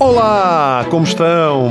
[0.00, 1.70] Olá, como estão?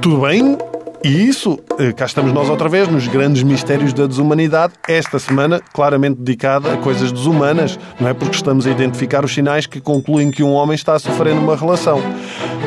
[0.00, 0.58] Tudo bem?
[1.04, 5.60] E isso, eh, cá estamos nós outra vez nos grandes mistérios da desumanidade, esta semana
[5.72, 8.14] claramente dedicada a coisas desumanas, não é?
[8.14, 11.56] Porque estamos a identificar os sinais que concluem que um homem está a sofrer numa
[11.56, 12.00] relação.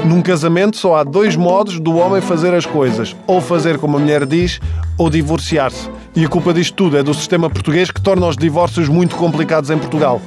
[0.04, 4.00] Num casamento só há dois modos do homem fazer as coisas: ou fazer como a
[4.02, 4.60] mulher diz,
[4.98, 5.90] ou divorciar-se.
[6.14, 9.70] E a culpa disto tudo é do sistema português que torna os divórcios muito complicados
[9.70, 10.22] em Portugal.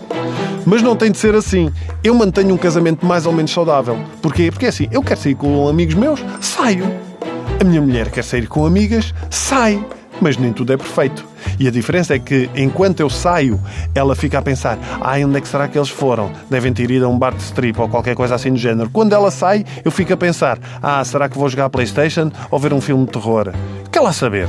[0.64, 1.70] Mas não tem de ser assim.
[2.02, 3.98] Eu mantenho um casamento mais ou menos saudável.
[4.22, 4.50] Porquê?
[4.50, 7.07] Porque é assim, eu quero sair com amigos meus, saio.
[7.60, 9.84] A minha mulher quer sair com amigas, sai.
[10.20, 11.24] Mas nem tudo é perfeito.
[11.58, 13.60] E a diferença é que, enquanto eu saio,
[13.94, 16.30] ela fica a pensar: ah, onde é que será que eles foram?
[16.48, 18.90] Devem ter ido a um bar de strip ou qualquer coisa assim do género.
[18.90, 22.58] Quando ela sai, eu fico a pensar: ah, será que vou jogar a Playstation ou
[22.58, 23.52] ver um filme de terror?
[23.90, 24.48] Quer lá saber?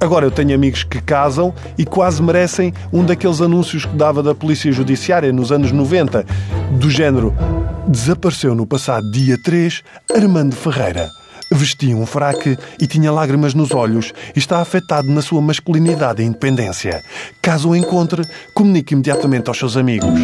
[0.00, 4.34] Agora eu tenho amigos que casam e quase merecem um daqueles anúncios que dava da
[4.34, 6.24] Polícia Judiciária nos anos 90,
[6.72, 7.34] do género:
[7.86, 9.82] desapareceu no passado dia 3
[10.14, 11.08] Armando Ferreira.
[11.50, 16.26] Vestia um fraque e tinha lágrimas nos olhos e está afetado na sua masculinidade e
[16.26, 17.02] independência.
[17.40, 20.20] Caso o encontre, comunique imediatamente aos seus amigos.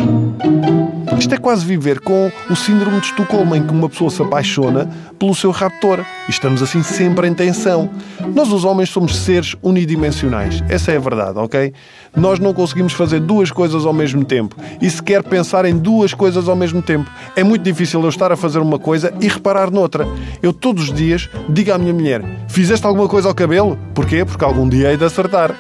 [1.33, 4.87] Isto é quase viver com o síndrome de Estocolmo, em que uma pessoa se apaixona
[5.19, 6.05] pelo seu raptor.
[6.29, 7.89] E estamos assim sempre em tensão.
[8.35, 10.63] Nós, os homens, somos seres unidimensionais.
[10.69, 11.73] Essa é a verdade, ok?
[12.15, 14.55] Nós não conseguimos fazer duas coisas ao mesmo tempo.
[14.79, 17.11] E sequer pensar em duas coisas ao mesmo tempo.
[17.35, 20.07] É muito difícil eu estar a fazer uma coisa e reparar noutra.
[20.43, 23.79] Eu, todos os dias, digo à minha mulher: Fizeste alguma coisa ao cabelo?
[23.95, 24.23] Porquê?
[24.23, 25.57] Porque algum dia hei de acertar.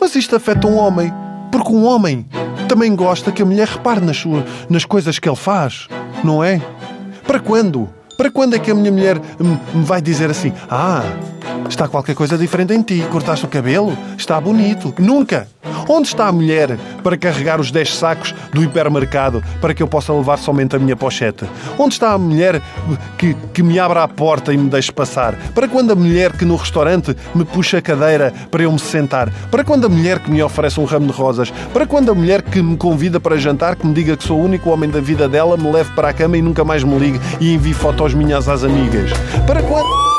[0.00, 1.12] Mas isto afeta um homem.
[1.50, 2.24] Porque um homem
[2.68, 4.22] também gosta que a mulher repare nas,
[4.68, 5.88] nas coisas que ele faz,
[6.22, 6.60] não é?
[7.26, 7.88] Para quando?
[8.16, 11.02] Para quando é que a minha mulher me vai dizer assim: Ah,
[11.68, 14.94] está qualquer coisa diferente em ti, cortaste o cabelo, está bonito?
[14.98, 15.48] Nunca!
[15.88, 20.12] Onde está a mulher para carregar os 10 sacos do hipermercado para que eu possa
[20.12, 21.46] levar somente a minha pochete?
[21.78, 22.60] Onde está a mulher
[23.16, 25.34] que, que me abra a porta e me deixe passar?
[25.54, 29.30] Para quando a mulher que no restaurante me puxa a cadeira para eu me sentar?
[29.50, 31.50] Para quando a mulher que me oferece um ramo de rosas?
[31.72, 34.44] Para quando a mulher que me convida para jantar, que me diga que sou o
[34.44, 37.20] único homem da vida dela, me leve para a cama e nunca mais me ligue
[37.40, 39.10] e envie fotos minhas às amigas?
[39.46, 40.17] Para quando.